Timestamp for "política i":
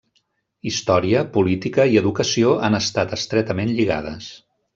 1.35-1.99